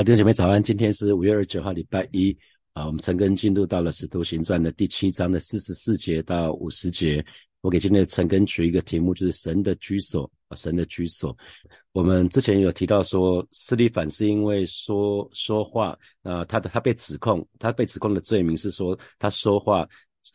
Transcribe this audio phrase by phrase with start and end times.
[0.00, 2.34] 好，弟兄姐妹早安，今天是五月二十九号，礼拜一
[2.72, 7.22] 啊，我们陈根进入到了《使徒行传》的第七章的四十四节到五十节。
[7.60, 11.36] 我给今天的陈根取一个题目，就是神的居所啊，神的居所。
[11.92, 19.86] 我们之前有提到说，斯利凡是因为说说话啊，他的他被指控，他被指控的罪名是说他说话。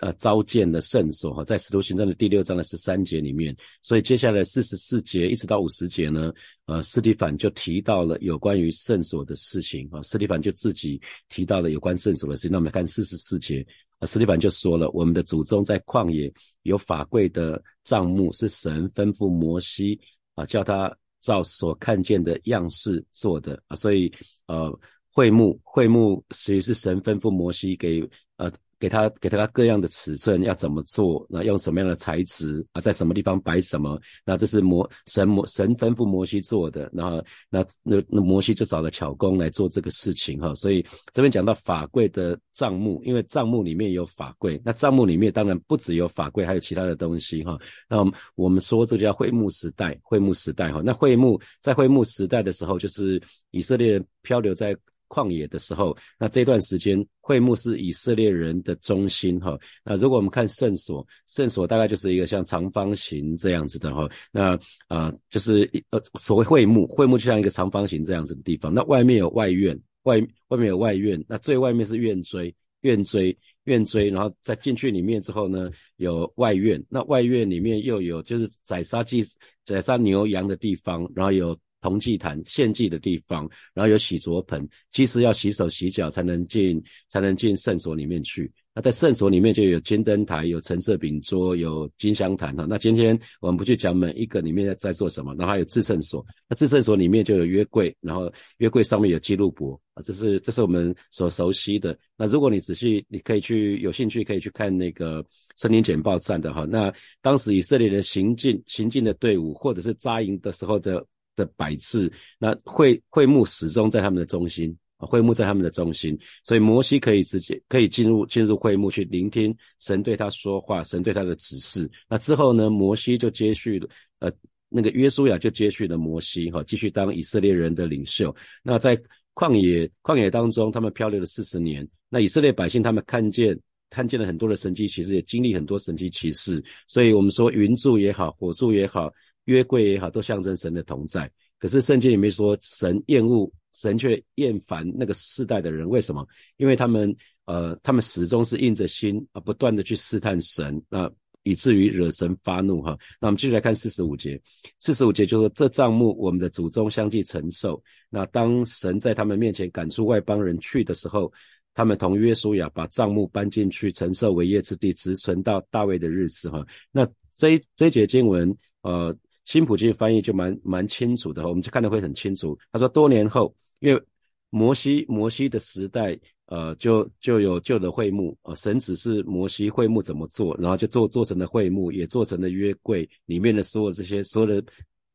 [0.01, 6.33] 呃，召见的圣所哈，在使徒行传的第六章的十三节里面，所以接下来四十四节一直到五十节呢，
[6.65, 12.51] 呃，斯蒂凡就提到了有关于圣所的事情啊，斯蒂凡就自己提到了有关圣所的事情。
[12.51, 13.65] 那我们来看四十四节
[13.99, 19.97] 啊，斯蒂凡就说了，我们的祖宗在旷野有法柜的帐幕，是神吩咐摩西
[20.33, 24.11] 啊，叫他照所看见的样式做的啊，所以
[24.47, 24.77] 呃，
[25.13, 28.01] 会幕会幕其实是神吩咐摩西给
[28.35, 28.51] 呃。
[28.79, 31.25] 给他给他各样的尺寸要怎么做？
[31.29, 32.81] 那用什么样的材质啊？
[32.81, 33.99] 在什么地方摆什么？
[34.25, 36.89] 那这是摩神摩神吩咐摩西做的。
[36.93, 40.53] 然后那那那摩西就找了巧工来做这个事情哈。
[40.55, 47.57] 所以这边讲到法柜的账目，因为账目里面有法柜，那账目里面当然不只有法柜，还有其他的东西哈。
[47.89, 50.81] 那我们说这叫会幕时代，会幕时代哈。
[50.83, 54.75] 那会幕在会幕时代的时候，就是以色列漂流在。
[55.07, 59.57] 旷野的时候，那这段时间会幕是以色列人的中心哈。
[59.83, 64.09] 那如果我们看圣所，圣所大概就是一个像长方形这样子的哈。
[64.31, 68.73] 那啊，就是呃所谓会幕，会幕就像一个长方形这样子的地方。
[68.73, 76.83] 那外面有外院，外外面有外院，那最外面是院锥，院锥，院锥，然后再进去里面之后呢，有外院。
[76.89, 79.23] 那外院里面又有就是宰杀祭、
[79.63, 81.57] 宰杀牛羊的地方，然后有。
[81.85, 88.51] 铜祭坛献祭的地方，然后有洗濯盆，祭司要洗手洗脚才能进，才能进圣所里面去。
[88.73, 92.65] 那在圣所里面就有金灯台，有橙色饼桌，有金香坛哈。
[92.67, 96.25] 那今天我们不去讲每一个里面在做什么，然后还有至圣所。
[96.49, 101.95] 那至圣所里面就有约柜，然后约柜上面有记录簿啊，这是这是我们所熟悉的。
[102.17, 105.23] 那如果你仔细，你可以去有兴趣可以去看那个
[105.55, 106.65] 森林简报站的哈。
[106.65, 106.91] 那
[107.21, 111.05] 当时以色列人行进行进的队伍，或者是扎营的时候的。
[111.35, 121.89] 的摆次，那会会幕始终在他们的中心啊，会幕在他们的中心，所以摩西可以直接可以进入进入会幕去聆听神对他说话，神对他的指示。
[122.09, 124.31] 那之后呢，摩西就接续了，呃，
[124.69, 128.33] 那个约书亚就接续了摩西哈，继续当以色列人的领袖。
[128.63, 128.97] 那在
[129.33, 133.59] 旷野旷野当中，他们漂流了四十年，那以色列百姓他们看见
[133.89, 136.63] 看见了很多的神迹其实也经历很多神迹奇事。
[136.87, 139.11] 所以我们说云柱也好，火柱也好。
[139.45, 141.31] 约柜也好，都象征神的同在。
[141.57, 145.87] 可是圣经里面说，神厌恶，神却厌烦那个世代的人。
[145.87, 146.27] 为什么？
[146.57, 151.09] 因为他们，呃，他们始终是硬着心啊，不断的去试探神，那
[151.43, 152.95] 以至于惹神发怒哈。
[153.21, 154.39] 那我们继续来看四十五节，
[154.79, 157.81] 四十五节就说：这账目我们的祖宗相继承受。
[158.09, 161.31] 那当神在他们面前赶出外邦人去的时候，
[161.73, 166.63] 他们同约书亚把账目搬进去承受为业之地，直存到大卫的日子哈。
[166.91, 169.15] 那这这节经文，呃。
[169.45, 172.57] 新普京翻译就蛮蛮清楚的，我们就看得会很清楚。
[172.71, 174.01] 他说多年后，因为
[174.49, 184.67] 摩西摩西的时代，呃，就就有旧的会幕，呃，神指示摩西会幕怎么做，然后就做做成了会幕，也做成了约柜里面的所有这些所有的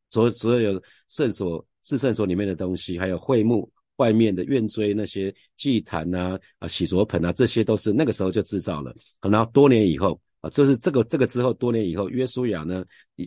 [0.08, 8.94] 所所有圣所至圣所里面的东西，还有会幕外面的院锥那些祭坛啊啊洗濯盆啊，这些都是那个时候就制造了。
[9.20, 10.20] 然后多年以后。
[10.40, 12.84] 啊，就是这个这个之后多年以后，约书亚呢，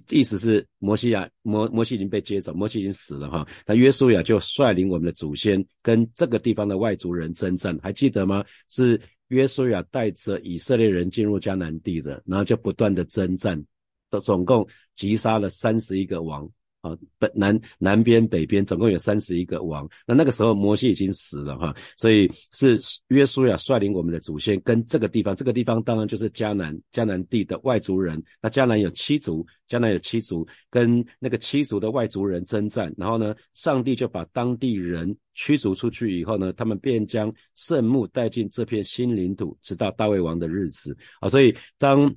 [0.09, 3.47] 意思是摩西亚摩摩西已经被接走，摩西已经死了哈。
[3.66, 8.44] 那约书亚就率领我们的祖先跟这个地方的外族人征战，还记得吗？
[8.68, 13.63] 是约书亚带着以色列人进入迦南地的，然后就不断的征战，
[14.09, 16.50] 总总共击杀了三十一个王。
[16.83, 22.77] 啊，北南南边北边总共有三十一个王，那那个时候摩西已经死了哈，所以是
[23.07, 40.97] 约书亚率领我们的祖先跟这个地方，这个地方当然就是迦南迦南地的外族人，那迦南有七族，迦南有七族，跟那个七族的外族人征战，然后呢，上帝就把当地人驱逐出去以后呢，他们便将圣墓带进这片新领土，直到大卫王的日子。
[41.21, 42.13] 啊，所以当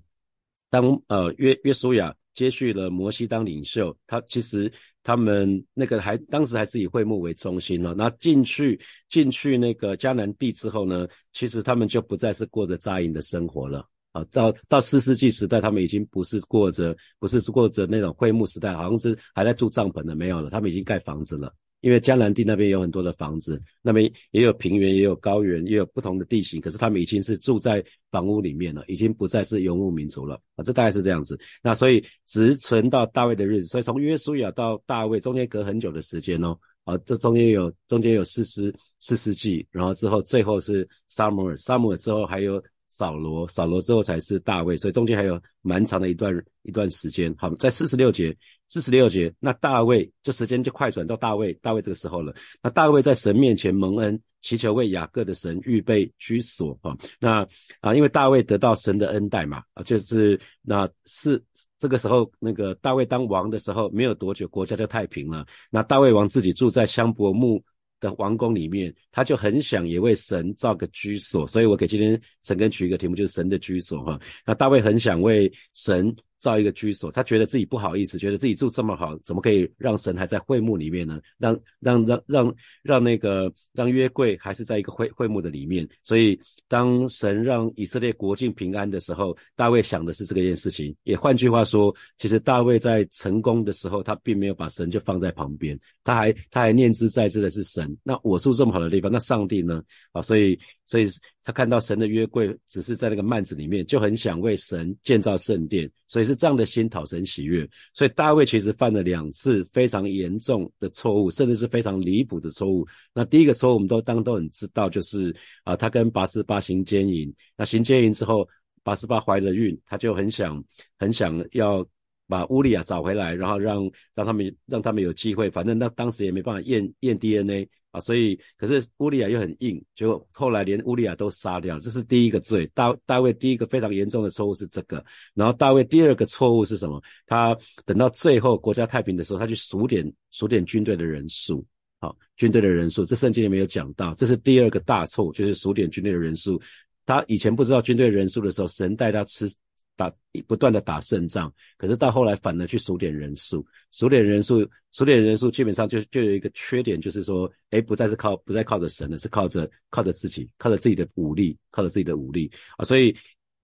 [0.70, 2.12] 当呃约约书亚。
[2.36, 4.70] 接续了摩西当领袖，他其实
[5.02, 7.94] 他们那个还当时还是以会幕为中心了。
[7.94, 8.78] 那进去
[9.08, 14.22] 进去那个迦南地之后呢，其实他们就不再是过着扎营的生活了啊。
[14.30, 21.52] 到到四世纪时代，他们已经不是过着不是过着那种会幕时代，好像是还在住帐篷的没有了，他们已经盖房子了。
[21.86, 26.60] 因为江南地那边有很多的房子，那边也有平原，也有高原，也有不同的地形。
[26.60, 27.80] 可是他们已经是住在
[28.10, 30.64] 房屋里面了，已经不再是游牧民族了啊！
[30.64, 31.38] 这大概是这样子。
[31.62, 47.34] 那所以直存到大卫的日子，所以从约书亚到大卫中间隔很久的时间哦，啊，这中间有中间有四世四世纪，然后之后最后是撒母耳，撒母耳之后还有扫罗，扫罗之后才是大卫，所以中间还有蛮长的一段一段时间。
[47.38, 48.36] 好，在四十六节。
[48.68, 52.34] 四十六节，那大卫就时间就快转到大卫，大卫这个时候了。
[52.60, 56.90] 那大卫在神面前蒙恩，祈求为雅各的神预备居所啊。
[57.20, 57.46] 那
[57.80, 61.40] 啊，因为大卫得到神的恩待嘛啊，就是那是
[61.78, 65.46] 这个时候那个大卫当王的时候，没有多久国家就太平了。
[65.70, 67.62] 那大卫王自己住在香柏木
[68.00, 74.20] 的王宫里面，他就很想也为神造个居所，所以我给今天陈根取一个题目，就是神的居所哈。
[74.44, 76.14] 那大卫很想为神。
[76.46, 81.20] 造一个居所，他觉得自己不好意思，觉得自己住这么好，怎么可以让神还在会幕里面呢？
[81.38, 82.54] 让让让让
[82.84, 85.88] 让那个让约柜还是在一个会会幕的里面。
[86.04, 86.38] 所以
[86.68, 90.94] 当神让以色列国境平安的时候，大卫想的是这个件事情。
[91.02, 97.96] 也换句话说，其实大卫在成功的时候，他并没有把神就放在旁边，他还他还念之在之的是神。
[98.04, 99.82] 那我住这么好的地方，那上帝呢？
[100.12, 100.56] 啊，所以。
[100.88, 101.06] 所以
[101.46, 107.66] 他看到神的约柜只是在那个幔子里面，就很想为神建造圣殿，所以是这样的心讨神喜悦。
[107.94, 112.84] 所以大卫其实犯了两次非常严重的错误，甚至是非常离谱的错误。
[113.14, 115.32] 那第一个错误我们都当都很知道，就是
[115.62, 117.32] 啊，他跟拔示巴行奸淫。
[117.56, 118.48] 那行奸淫之后，
[118.82, 120.60] 拔示巴怀了孕，他就很想
[120.98, 121.86] 很想要
[122.26, 125.48] 把乌利亚找回来，然后让让他们让他们有机会。
[125.48, 127.68] 反正那当时也没办法验验 DNA。
[127.96, 132.70] 啊，所以可是乌利亚又很硬，就后来连乌利亚都杀掉，这是第一个罪。
[132.74, 135.02] 大大卫第一个非常严重的错误是这个，
[135.32, 137.02] 然后大卫第二个错误是什么？
[137.26, 137.56] 他
[137.86, 141.64] 等到最后国家太平的时候，他去数点数点军队的人数，
[142.00, 146.60] 好，军队的人数，这圣经里面有讲到，这是第二个大错误，就是数点军队的人数。
[147.06, 149.48] 他以前不知道军队人数的时候，神带他吃。
[149.96, 150.12] 打
[150.46, 162.84] 不断的打胜仗，可是到后来反而去数点人数，数点人数，数点人数，基本上就就有一个缺点，就是说，哎，不再是靠不再靠着神了，是靠着靠着自己，靠着自己的武力，靠着自己的武力啊。
[162.84, 163.16] 所以，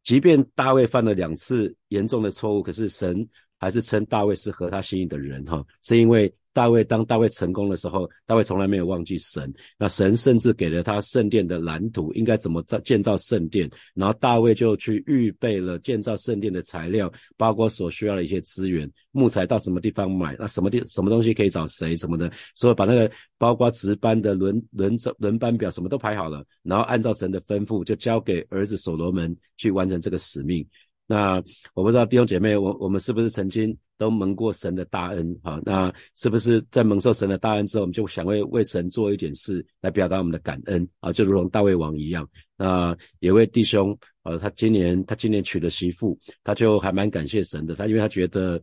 [0.02, 3.28] 即便大卫犯了两次严重的错误，可是神
[3.58, 6.32] 还是称大卫是合他心意的人哈，是因为。
[6.52, 9.52] 大卫当大卫成功的时候，大卫从来没有忘记神。
[9.78, 13.70] 那神甚至给了他圣殿的蓝图，应该怎么造建造圣殿。
[13.94, 30.66] 然后大卫就去预备了建造圣殿的材料，包括所需要的一些资源，木材到什么地方买，那什么地什么东西可以找谁什么的，所以把那个包括值班的轮轮轮班表什么都排好了，然后按照神的吩咐，就交给儿子所罗门去完成这个使命。
[31.12, 31.44] 那
[31.74, 35.38] 我不知道弟兄姐妹，我我们是不是曾经都蒙过神的大恩？
[35.42, 41.12] 好，那是不是在蒙受神的大恩之后，我们就想为为神做一点事来表达我们的感恩啊？
[41.12, 42.26] 就如同大卫王一样。
[42.56, 47.74] 那有位弟兄，呃，他今年他今年娶了媳妇，他就还蛮感谢神的。
[47.74, 48.58] 他因为他觉得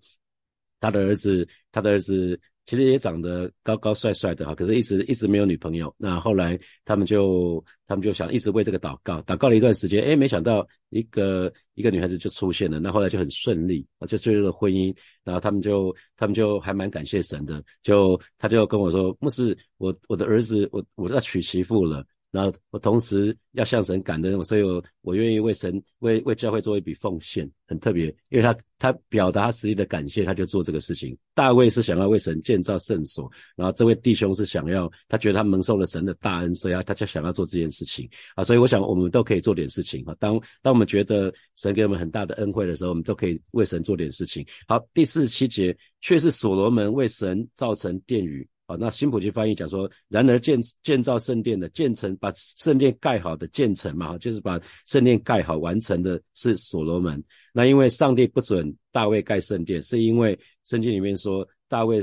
[0.79, 2.39] 他的儿子，他的儿子。
[2.65, 5.93] 其实也长得高高帅帅的哈，可是一直一直没有女朋友。
[5.97, 12.79] 那后来他们就他们就想一直为这个祷告，祷告了一段时间，哎，没想到一个一个女孩子就出现了。
[12.79, 14.95] 那后来就很顺利，就进入了婚姻。
[15.23, 22.05] 然后他们就他们就还蛮感谢神的，就他就跟我说，牧师，我我的儿子，我我要娶媳妇了。
[22.31, 31.17] 然后我同时要向神感恩，所以我我愿意为神为为教会做一笔奉献，很特别，因为他他表达他实际的感谢，他就做这个事情。
[31.33, 38.43] 大卫是想要为神建造圣所，然后这位弟兄是想要他觉得他蒙受了神的大恩，所以他就想要做这件事情啊。
[38.43, 40.15] 所以我想我们都可以做点事情啊。
[40.19, 44.45] 当当我们觉得神给我们很大的恩惠的时候，我们都可以为神做点事情。
[44.67, 48.47] 好，第四十七节却是所罗门为神造成殿宇。
[48.69, 57.19] 好，那新普及翻译讲说，然而建建造圣殿的建成，把圣殿盖好的建成嘛，就是把圣殿盖好完成的是所罗门。
[57.51, 61.99] 那因为上帝不准大卫盖圣殿，是因为圣经里面说大卫。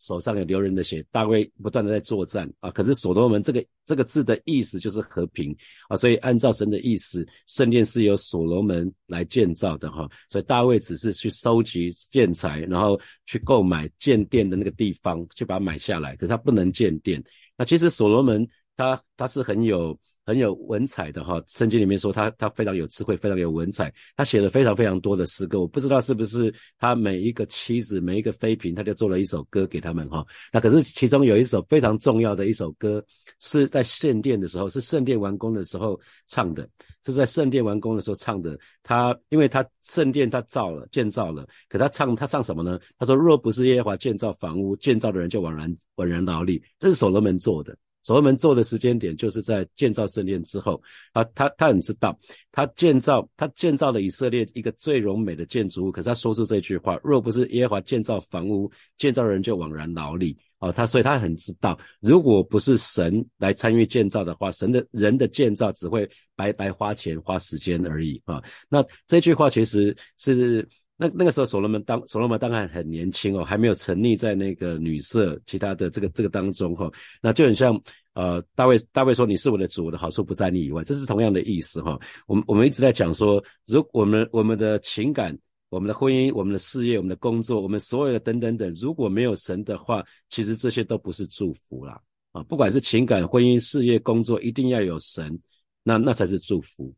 [0.00, 2.70] 手上有流人的血，大卫不断的在作战啊。
[2.70, 5.54] 可是所罗门这个这个字的意思就是和平
[5.88, 10.08] 啊，所以按照神的意思，圣殿是由所罗门来建造的哈。
[10.30, 16.16] 所以大卫只是去收集建材，然后去购买建殿的那个地方，去把它买下来。
[16.16, 17.22] 可是他不能建殿。
[17.58, 19.98] 那其实所罗门他他是很有。
[20.26, 25.60] 很有文采的哈，圣经里面说他他非常有智慧，非常有文采，他写了非常非常多的诗歌。
[25.60, 30.24] 我不知道是不是他每一个妻子每一个妃嫔，他就做了一首歌给他们哈。
[30.52, 33.04] 那可是其中有一首非常重要的一首歌，
[33.40, 36.68] 是在圣殿的时候，是圣殿完工的时候唱的，
[37.04, 38.58] 是在圣殿完工的时候唱的。
[38.82, 42.78] 他因为他圣殿他造了建造了，可他唱他唱什么呢？
[42.98, 46.62] 他说若不是耶和华建造房屋，建造的人就枉然枉然劳力。
[46.78, 47.76] 这是所罗门做的。
[48.02, 50.80] 所罗门做的时间点就是在建造圣殿之后，
[51.12, 52.18] 啊，他他很知道，
[52.50, 60.36] 他建造他建造了以色列一个最柔美的建筑物，可是他说出这句话：若不是耶和华建造房屋，建造人就枉然劳力。
[60.58, 68.42] 啊，他所以他很知道，如果不是神来参与建造的话，神的人的建造只会白白花钱花时间而已啊。
[68.68, 70.68] 那这句话其实是
[71.00, 76.90] 那那个时候所罗门当所罗门当然很年轻哦，还没有沉溺在那个女色其他的这个这个当中哈。
[77.22, 77.80] 那就很像
[78.12, 81.98] 呃大卫大卫说你是我的主，我的好处不在你以外，这是同样的意思哈。
[82.26, 85.36] 我们我们一直在讲说，如我们我们的情感。
[85.70, 91.96] 我们的婚姻、我们的事业、我们的工作、我们所有的等等等，如果没有神的话，其实这些都不是祝福啦。
[92.32, 92.42] 啊！
[92.42, 95.38] 不管是情感、婚姻、事业、工作，一定要有神，
[95.84, 96.92] 那那才是祝福。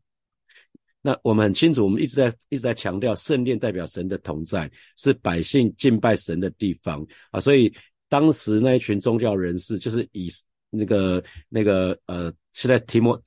[1.05, 7.39] 那我们很清楚，我们一直在一直在强调，圣殿代表神的同在，是百姓敬拜神的地方啊。
[7.39, 7.71] 所以
[8.07, 10.31] 当时那一群宗教人士，就是以
[10.69, 13.21] 那个那个呃，现在提摩。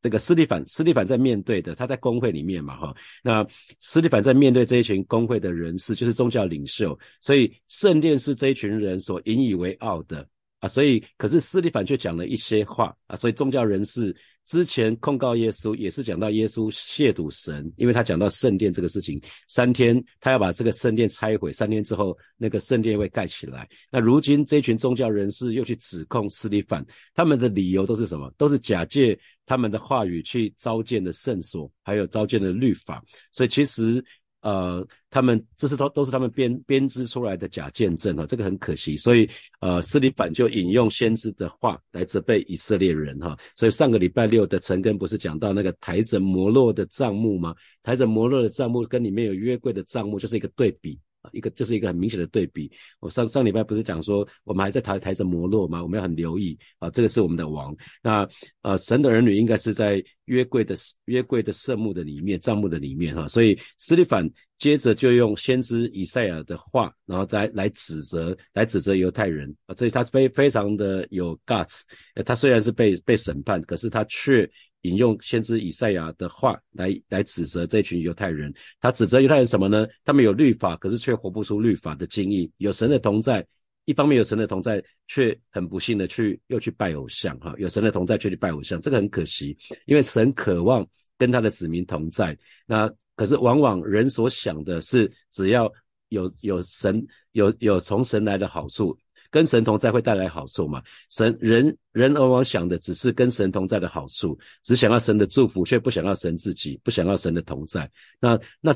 [0.00, 3.44] 这个斯蒂凡，斯蒂凡在面对的，他在工会里面嘛，哈，那
[3.80, 10.24] 斯蒂凡在面对这一群工会的人士，就是宗教领袖，所以圣殿是这一群人所引以为傲的
[10.60, 14.16] 啊，所以可是斯蒂凡却讲了一些话啊，所以宗教人士。
[14.48, 23.68] 之前控告耶稣也是讲到耶稣亵渎神，因为他讲到圣殿这个事情，三天他要把这个圣殿拆毁，三天之后那个圣殿会盖起来。
[23.90, 28.32] 那如今这群宗教人士又去指控斯蒂凡，他们的理由都是什么？
[28.38, 33.04] 都是假借他们的话语去召见的圣所，还有召见的律法。
[33.30, 34.02] 所以其实。
[34.40, 38.96] 呃，他们这是都都是他们编编织出来的假见证哈，这个很可惜。
[38.96, 39.28] 所以
[39.60, 43.36] 呃，斯里反就引用先知的话来责备以色列人哈。
[43.56, 47.54] 所以上个礼拜六的陈根不是讲到那个台着摩洛的帐目吗？
[47.82, 50.98] 台着摩洛的帐目跟里面有约柜的帐目就是一个对比。
[51.32, 52.70] 一个就是一个很明显的对比。
[53.00, 55.82] 我上上礼拜不是讲说，我们还在抬抬着摩洛吗？
[55.82, 57.74] 我们要很留意啊，这个是我们的王。
[58.02, 58.28] 那
[58.62, 60.74] 呃，神的儿女应该是在约柜的
[61.06, 63.26] 约柜的圣幕的里面、帐幕的里面哈。
[63.28, 69.74] 所以斯利凡接着就用先知以赛亚的话，然后再来指责，来指责犹太人啊。
[69.74, 71.82] 所以他非非常的有 guts。
[72.24, 74.48] 他虽然是被被审判，可是他却。
[74.82, 79.86] 引用先知以赛亚的话来来指责这群犹太人，他指责犹太人什么呢？
[80.04, 83.44] 他们有律法，可是却活不出律法的精义；有神的同在，
[83.86, 89.56] 一方面有神的同在，却很不幸的去又去拜偶像，哈，有神的同在却去拜偶像，这个很可惜，
[89.86, 95.70] 因为神渴望跟他的子民同在，那可是往往人所想的是，只要
[96.10, 98.96] 有有神有有从神来的好处。
[99.30, 100.82] 跟神同在会带来好处嘛？
[101.10, 107.90] 神人人往往想的只是跟神同在的好处，只想要神的祝福，却不想要神自己，不想要神的同在。
[108.20, 108.74] 那那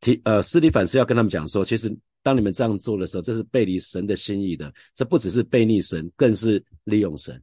[0.00, 7.40] 提呃，斯蒂凡是要跟他们讲说，其实当你们这样做的时候，这是背离神的心意的，这不只是背逆神，更是利用神。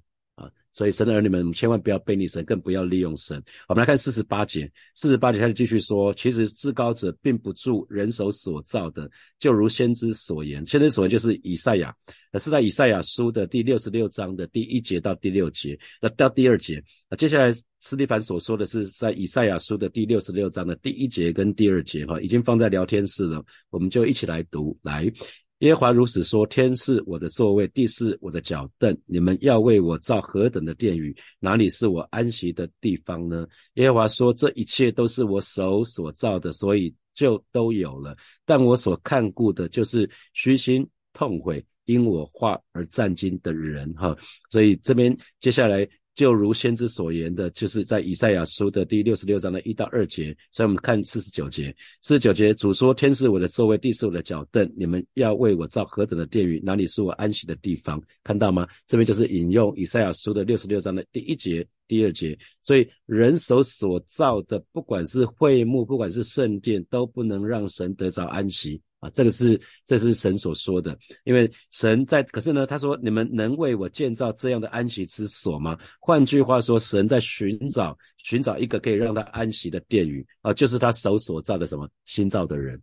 [0.77, 3.43] 所以神的儿女们千万不要背逆神，更不要利用神。
[3.67, 11.91] 我们来看四十八节，四十八节他就继续说，其实至高者并不住人手所造的，就如先知所言，先知所言就是以赛亚，
[12.39, 16.79] 是在以赛亚书的第六十六章的第一节到第六节，那到第二节，
[17.09, 24.77] 那接下来斯蒂凡所说的是在以赛亚书的第六十六章的第一节跟第二节，哈，已经放在聊天室了，我们就一起来读。
[24.83, 25.11] 来。
[25.59, 28.95] 耶和华如此说：天是我的座位，地是我的脚凳。
[29.05, 31.15] 你们要为我造何等的殿宇？
[31.39, 33.47] 哪里是我安息的地方呢？
[33.73, 38.15] 耶和华说：这一切都是我手所造的，所以就都有了。
[38.45, 43.91] 但我所看顾的，就是虚心痛悔，因我话而战惊的人。
[43.93, 44.15] 哈，
[44.51, 45.87] 所以这边接下来。
[46.17, 50.35] 就如先知所言的，就是在以赛亚书的第六十六章的一到二节。
[50.51, 54.67] 所以我们看四十九节，四十九节主说：“天是我的座位，地是我的脚凳。
[54.75, 56.59] 你们要为我造何等的殿宇？
[56.65, 58.67] 哪里是我安息的地方？”看到吗？
[58.87, 62.35] 这边就是引用以赛亚书的六十六章的第一节、第二节。
[62.61, 68.81] 所以人手所造的，不管是会幕，不管是圣殿，都不能让神得着安息。
[68.99, 75.77] 啊，这个是这是神所说的，因为神在，可是呢，他说你们能为我建造这样的安息之所吗？
[75.99, 82.81] 换句话说，神在寻找寻找一个可以让他安息的殿宇啊，就是他手所造的什么新造的人。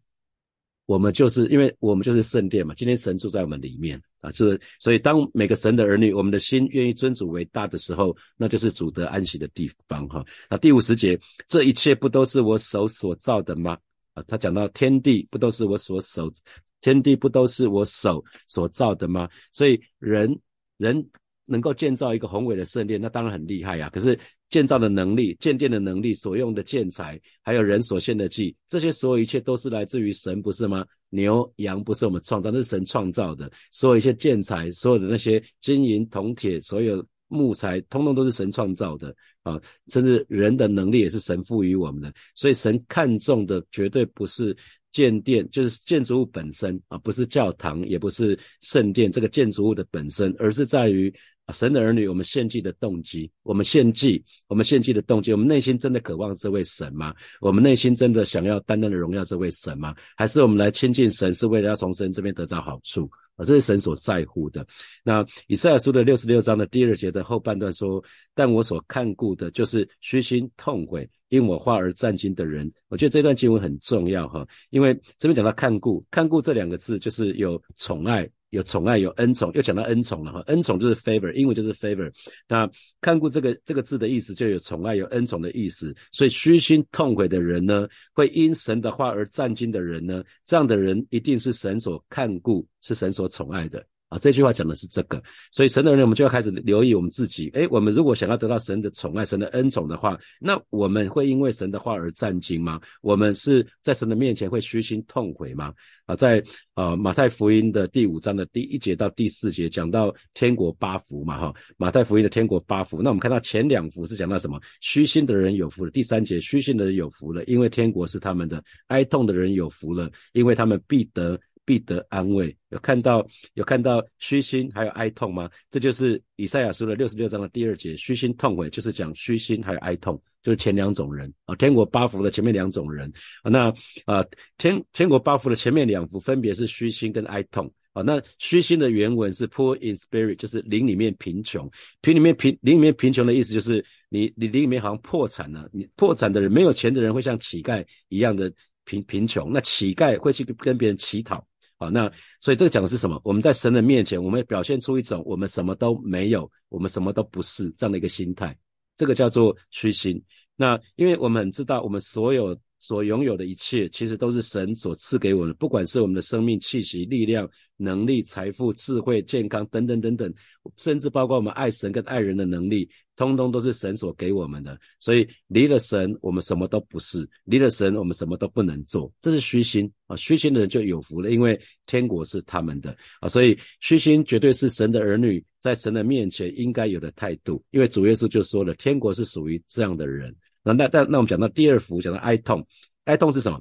[0.87, 10.25] 我们就是因为我们就是圣殿嘛，今天神住在我们里面啊，是所以当每个神的儿女，我们的心愿意尊主为大的时候，那就是主得安息的地方哈。
[10.49, 11.19] 那第五十节，
[11.49, 13.79] 这一切不都是我手所造的吗？
[14.15, 16.33] 啊，他讲到天地不都是我所手，
[16.81, 19.29] 天地不都是我手所造的吗？
[19.53, 20.37] 所以人
[20.79, 21.07] 人
[21.45, 23.91] 能够建造一个宏伟的圣殿，那当然很厉害呀。
[23.93, 24.19] 可是
[24.49, 30.87] 建造的能力、建殿的能力、所用的建材，还有人所献的祭，这些所有一切都是来自于神，不是吗？
[31.11, 33.51] 牛羊不是我们创造，那是神创造的。
[33.71, 39.15] 所有一些建材，所有的那些金银铜铁，所有木材，通通都是神创造的。
[39.43, 44.57] 啊，甚至人的能力也是神赋予我们的，所以神看重的绝对不是
[44.91, 51.13] 建殿，就是建筑物本身啊，不是教堂，也不是圣殿这个建筑物的本身，而是在于。
[51.53, 57.15] 神的儿女，我们献祭的动机，我们献祭，我们献祭的动机，我们内心真的渴望这位神吗？
[57.39, 59.95] 我们内心真的想要单单的荣耀这位神吗？
[60.17, 63.11] 还是我们来亲近神是为了要从神这边得到好处？
[63.37, 64.67] 啊，这是神所在乎的。
[65.03, 68.03] 那以赛亚书的六十六章的第二节的后半段说
[68.35, 78.29] ：“但我所看顾的，就是虚心痛悔，因我话而战惊的人。”我觉得这段经文很重要哈，因为这边讲到看顾，看顾这两个字就是有宠爱。
[78.55, 80.41] 有宠爱，有恩宠，又讲到恩宠了哈。
[80.47, 82.09] 恩宠就是 favor，英文就是 favor。
[82.49, 82.71] 那
[83.01, 85.95] 看过这个这个字的意思，就有宠爱，有恩宠的意思。
[86.13, 93.85] 所以虚心痛悔的人呢，会因神的话而战惊的人呢，这样的人一定是神所看顾，是神所宠爱的。
[94.19, 97.49] 这句话讲的是这个，所以神的人，我们就要开始留意我们自己。
[97.55, 102.81] 诶，我们如果想要得到神的宠爱、神的恩宠的话，那我们会因为神的话而战惊吗？
[103.03, 105.73] 我们是在神的面前会虚心痛悔吗？
[106.07, 106.43] 啊，在
[106.75, 113.01] 啊马太福音的第五章的第一节到第四节讲到天国八福嘛，哈，马太福音的天国八福。
[113.01, 114.61] 那我们看到前两福是讲到什么？
[114.81, 115.91] 虚心的人有福了。
[115.91, 121.41] 第三节，虚心的人有福了，因为天国是他们的；哀痛的人有福了，因为他们必得。
[121.65, 122.57] 必得安慰。
[122.71, 125.51] 有看到有看到虚心还有哀痛吗？
[125.71, 131.55] 这就是以赛亚书的六十六章的第二节，虚心痛悔就是讲虚心还有哀痛，就是前两种人啊。
[131.55, 133.73] 天国八福的前面两种人啊，那
[134.07, 134.25] 啊
[134.59, 138.03] 天天国八福的前面两幅分别是虚心跟哀痛啊。
[138.03, 141.71] 那虚心的原文是 poor in spirit，就是灵里面贫穷，
[142.03, 148.53] 灵里面贫灵里面贫穷的意思就是你你灵里面好像破产了，你破产的人没有钱的人会像乞丐一样的
[148.85, 151.47] 贫贫穷，那乞丐会去跟别人乞讨。
[151.85, 152.11] 好，那
[152.41, 153.21] 所以这个讲的是什么？
[153.23, 158.57] 我们在神的面前，我们表现出一种我们什么都没有，我们什么都不是这样的一个心态，
[158.97, 160.23] 这个叫做虚心。
[160.57, 170.33] 那因为我们很知道，我们所有所拥有的一切，其实都是神所赐给我们的，不管是我们的生命气息、力量、能力、财富、智慧、健康等等等等，
[170.77, 172.89] 甚至包括我们爱神跟爱人的能力。
[173.17, 179.09] 通通都是神所给我们的，所以离了神，我们什么都不是；离了神，我们什么都不能做。
[179.21, 180.17] 这是虚心啊！
[180.17, 183.29] 虚心的人就有福了，因为天国是他们的啊！
[183.29, 187.63] 所以虚心绝对是神的儿女在神的面前应该有的态度。
[187.71, 190.35] 因为主耶稣就说了，天国是属于这样的人。
[190.63, 192.67] 那那那那我们讲到第二福，讲到哀痛，
[193.05, 193.61] 哀痛是什么？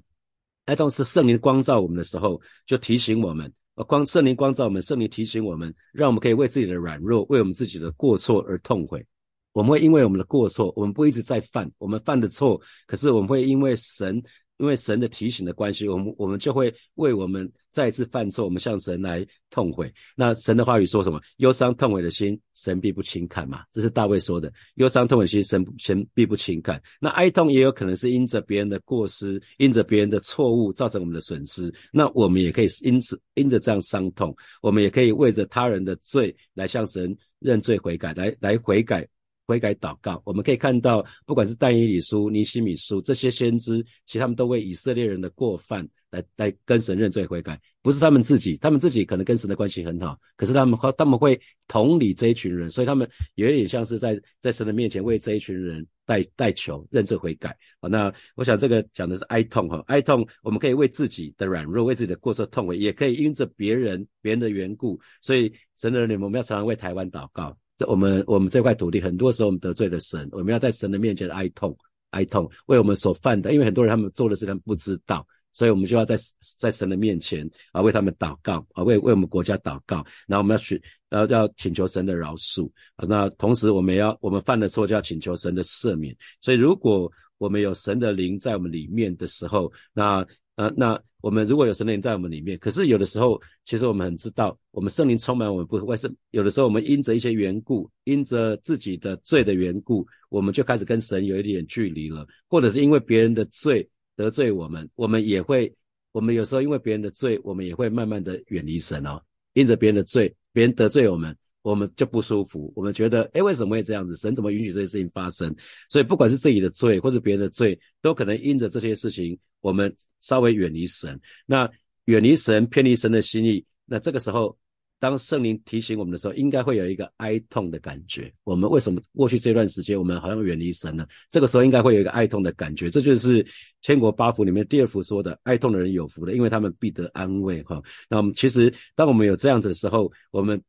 [0.65, 9.05] 哀痛是圣灵光照我们的时候，就提醒我们，啊光圣灵光照我们，圣灵提醒我们，让我们可以为自己的软弱，为我们自己的过错而痛悔。
[9.51, 14.23] 我们会因为我们的过错，我们不一直在犯，我们犯的错，可是我们会因为神，
[14.63, 19.93] 因为神的提醒的关系，我们我们就会为我们再一次犯错，我们向神来痛悔。
[20.15, 21.19] 那神的话语说什么？
[21.35, 23.65] 忧伤痛悔的心，神必不轻看嘛。
[23.73, 24.49] 这是大卫说的。
[24.75, 26.81] 忧伤痛悔心，神神必不轻看。
[27.01, 31.69] 那哀痛也有可能是因着别人的过失，因着别人的错误造成我们的损失。
[31.91, 39.05] 那我们也可以因此因着这样伤痛，我们也可以为着他人的罪来向神认罪悔改，来来悔改。
[39.45, 57.55] 悔改祷告，我们可以看到，不管是但以理书、尼西米书这些先知，其实他们都为以色列人的过犯来来跟神认罪悔改，不是他们自己，他们自己可能跟神的关系很好，可是他们他们会同理这一群人，所以他们有一点像是在在神的面前为这一群人代代求认罪悔改。
[57.81, 67.57] 好，那我想这个讲的是哀痛哈，哀痛我们可以为自己的软弱、为自己的过错痛悔，也可以因着别人别人的缘故，所以神的儿女，我们要常常为台湾祷告。
[67.77, 71.75] 这我们我们这块土地，很多时候我们得罪了神，我们要在神的面前哀痛
[72.11, 76.15] 哀痛，为我们所犯的，因为很多人他们做的事他们不知道，所以我们就要在
[76.59, 90.99] 在神的面前啊为他们祷告啊为为我们国家祷告，然后我们要去要要请求神的饶恕啊，那同时我们要我们犯的错就要请求神的赦免，所以如果我们有神的灵在我们里面的时候，那呃那。
[91.23, 105.73] 我们如果有神灵在我们里面，可是有的时候，其实我们很知道，我们圣灵充满我们不会是有的时候，我们因着一些缘故，因着自己的罪的缘故，我们就开始跟神有一点距离了，或者是因为别人的罪得罪我们，我们也会，
[106.11, 111.33] 我们有时候因为别人的罪，我们也会慢慢的远离神哦，因着别人的罪，别人得罪我们。
[111.61, 114.17] 我们就不舒服，我们觉得，哎，为什么会这样子？
[114.17, 115.55] 神怎么允许这些事情发生？
[115.89, 121.19] 所以，不管是自己的罪，或是别人的罪，都可能因着这些事情，我们稍微远离神。
[121.47, 121.67] 那
[122.05, 124.55] 远离神，偏离神的心意，那这个时候，
[124.99, 128.31] 当圣灵提醒我们的时候，应该会有一个哀痛的感觉。
[128.43, 131.07] 我们为什么过去这段时间，我们好像远离神呢？
[131.31, 132.89] 这个时候应该会有一个哀痛的感觉。
[132.89, 133.43] 这就是
[133.81, 137.63] 天国八福里面第二福说的：哀痛的人有福了，因为他们必得安慰。
[137.63, 140.61] 哈，那我们其实，当我们有这样子的时候，我们。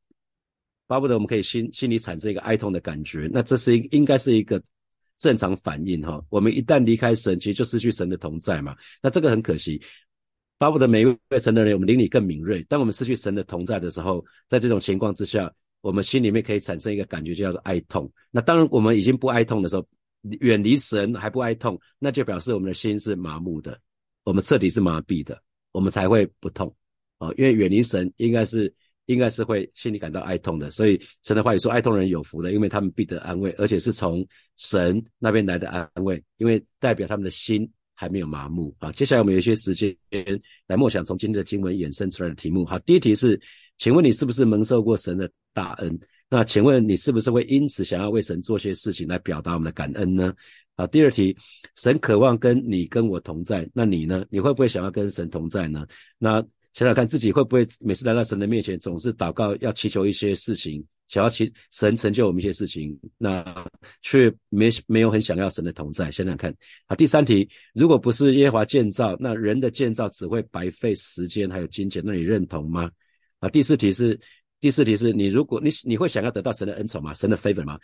[0.87, 4.62] 巴不得我们可以心心里产生一个哀痛的感觉，那这是一应该是一个
[5.18, 6.24] 正常反应哈。
[6.29, 8.77] 我们一旦离开神，其实就失去神的同在嘛。
[9.03, 9.81] 那这个很可惜。
[10.57, 12.62] 巴不得每一位神的人，我们灵里更敏锐。
[12.64, 18.11] 当我们失去神的同在的时候，在这种情况之下，我们心里面可以产生一个感觉，就叫做哀痛。
[18.31, 19.87] 那当然，我们已经不哀痛的时候，
[20.40, 23.79] 远离神还不哀痛，那就表示我们的心是麻木的，
[24.22, 26.74] 我们彻底是麻痹的，我们才会不痛
[27.18, 27.31] 啊。
[27.37, 28.72] 因为远离神，应该是
[29.06, 30.70] 应该是会心里感到哀痛的。
[30.70, 37.70] 所以神的话语说，哀痛人有福的，因为他们必得安慰，而且是从神那边来的安慰，因为代表他们的心。
[37.96, 38.90] 还没有麻木啊！
[38.90, 39.96] 接下来我们有一些时间
[40.66, 42.64] 来默想从今天的经文衍生出来的题目。
[42.64, 43.40] 好，第一题是，
[43.78, 45.96] 请问你是不是蒙受过神的大恩？
[46.28, 50.34] 那请问你是不是会因此想要为神做些事情来表达我们的感恩呢？
[50.76, 51.36] 好，第二题，
[51.76, 54.26] 神渴望跟你跟我同在，那你呢？
[54.28, 55.86] 你会不会想要跟神同在呢？
[56.18, 60.84] 那想想看自己会不会每次来到神的面前，总是祷告要祈求一些事情？
[61.06, 63.44] 想要祈神成就我们一些事情，那
[64.02, 66.10] 却没没有很想要神的同在。
[66.10, 66.52] 想想看，
[66.87, 72.90] 啊，第三题，如果不是耶华建造，那人的建造只会白费时间还有金钱，那你认同吗？
[73.38, 74.18] 啊，第四题是
[74.60, 77.12] 第四题是你如果你你会想要得到神的恩宠吗？
[77.12, 77.78] 神的 favor 吗？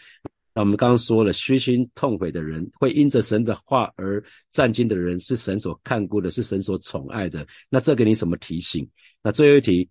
[0.54, 7.46] 那我们刚刚说了，虚心痛悔的人，会因着神的话而战兢的人，是神所看顾的，是神所宠爱的。
[7.68, 8.88] 那这给你什么提醒？
[9.22, 9.88] 那最后一题。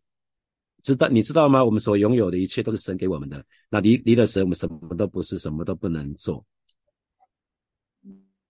[0.82, 1.62] 知道你知道吗？
[1.62, 3.44] 我们所拥有的一切都是神给我们的。
[3.70, 6.44] 那离离了神，我们什么都不是，什么都不能做。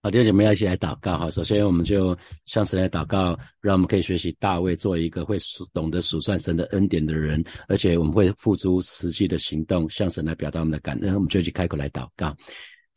[0.02, 1.30] 好，弟兄姐妹要一起来祷告哈。
[1.30, 11.14] 首先，我们就向神来祷告，让我们可以学习大卫做一个会数懂得数算神的恩典的人，而且我们会付诸实际的行动，向神来表达我们的感恩。
[11.14, 12.34] 我们就一起开口来祷告。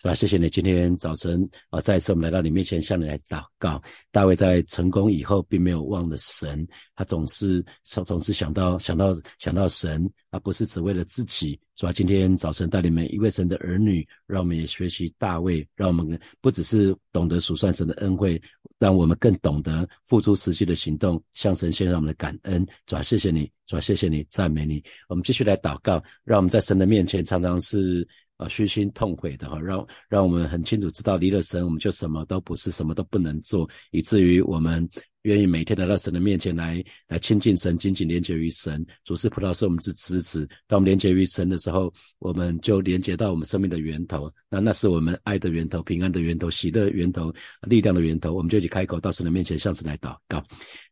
[0.03, 0.13] 是吧？
[0.13, 3.81] 谢谢你今天早晨啊，再一次我们来到你面前，向你来祷告。
[4.11, 11.57] 大卫在成功以后，并没有忘了神，他总是总总是想到想到想到神，而不是只为了自己。
[11.75, 18.39] 主要今天早晨带领每一位神的儿女，让我们也学习大卫，让我们不只是懂得数算神的恩惠，
[18.79, 22.67] 让我们更懂得付出实际的行动，向神献上我们的感恩。
[22.85, 24.83] 主要谢谢你，主要谢谢你，赞美你。
[25.07, 28.05] 我们继续来祷告，让我们在神的面前常常是。
[28.43, 34.89] 啊，虚心痛悔的哈，让让我们很清楚知道，离了神，我们就什么都不是，什么都不能做，以至于我们。
[35.23, 38.85] 愿意每天来到神的面前来来亲近神，紧紧连接于神。
[39.05, 40.45] 主是葡萄是，我们是枝子。
[40.67, 44.29] 当我们连接于神的时候，我们就连接到我们生命的源头。
[44.49, 48.33] 那那是我们爱的源头、平安的源头、喜乐的源头、力量的源头。
[48.33, 50.43] 我们就一起开口到神的面前，向神来祷告。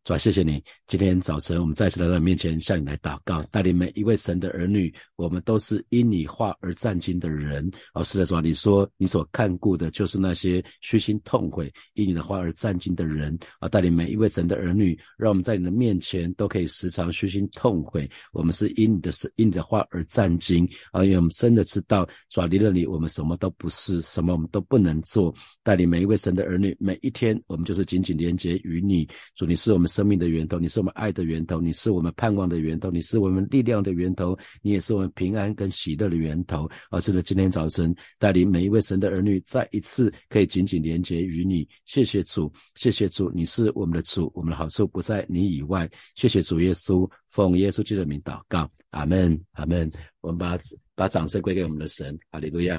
[0.06, 4.92] 主啊，谢谢你，今天早晨我们再次来到你面前，向你来祷告，带领每一位神的儿女。
[5.18, 7.70] 我们都是因你话而战惊的人。
[7.94, 13.38] 哦，是的，主啊，你说你所看顾的就是那些虚心痛悔、因你的话而战惊的人。
[13.60, 14.21] 啊，带领每一位。
[14.22, 18.10] 为神的儿女，让我们在你的面前都可以时常虚心痛悔。
[18.32, 21.04] 我们是因你的是因你的话而战惊啊！
[21.04, 25.34] 因为我们真的知道，抓离了你，我们什么都不是，什么我们都不能做。
[25.64, 29.08] 带领每一位神的儿女，每一天我们就是紧紧连接于你。
[29.36, 36.70] 主，你是我们生命的源头，你是我们爱的源头，你是我们盼望的源头，你是我们力量的源头，你也是我们平安跟喜乐的源头。
[36.92, 41.68] 而是的，今天早晨带领每一位神的儿女，再一次可以紧紧连接于你。
[41.86, 44.02] 谢谢主，谢谢主，你是我们的。
[44.14, 45.90] 主，我们的好处不在你以外。
[46.16, 49.90] 谢谢主耶稣，奉耶稣基督的名祷告，阿门，阿门。
[50.20, 50.60] 我们把
[50.96, 52.78] 把掌声归给我们的神，哈利路亚。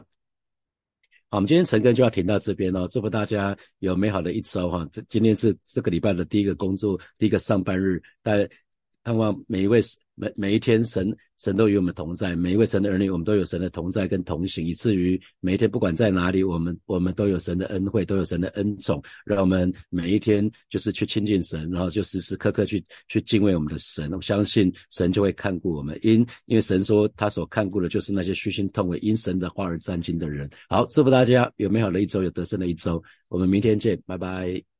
[1.31, 2.87] 好，我们今天晨更就要停到这边哦。
[2.89, 4.87] 祝福大家有美好的一周哈。
[4.93, 8.47] 这今天是这个礼拜的第一个工作，第一个上班日，但
[9.03, 9.81] 盼望每一位
[10.15, 11.17] 每每一天神。
[11.39, 24.09] 神都与我们同在，每一位神的儿女，我们都有神的同在跟同行，以至于每一天不管在哪里，我们我们都有神的恩惠，都有神的恩宠，让我们每一天就是去亲近神，然后就时时刻刻去去敬畏我们的神。
[24.13, 30.49] 我相信神就会看顾我们，因因为神说他所看顾的就是那些虚心痛悔、因神的话而战兢的人。
[30.69, 33.03] 好，祝福大家有美好的一周，有得胜的一周。
[33.27, 34.72] 我们明天见，拜拜。